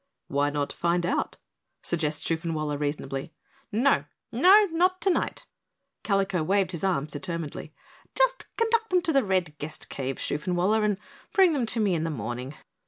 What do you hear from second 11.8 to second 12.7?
in the morning."